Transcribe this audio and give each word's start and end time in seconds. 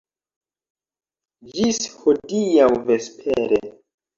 Ĝis 1.51 1.81
hodiaŭ 1.99 2.73
vespere. 2.89 3.65